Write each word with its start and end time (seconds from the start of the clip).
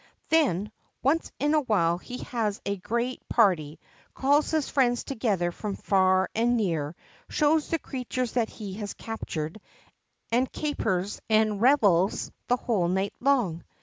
Then, 0.29 0.71
once 1.03 1.31
in 1.37 1.53
awhile, 1.53 1.99
he 1.99 2.23
has 2.23 2.59
a 2.65 2.75
great 2.77 3.21
party, 3.29 3.79
calls 4.15 4.49
his 4.49 4.67
friends 4.67 5.03
together 5.03 5.51
from 5.51 5.75
far 5.75 6.27
and 6.33 6.57
near, 6.57 6.95
shows 7.29 7.67
the 7.67 7.77
creatures 7.77 8.31
that 8.31 8.49
he 8.49 8.73
has 8.81 8.93
captured, 8.95 9.61
and 10.31 10.51
capers 10.51 11.21
and 11.29 11.61
revels 11.61 12.31
the 12.47 12.57
whole 12.57 12.87
night 12.87 13.13
long. 13.19 13.63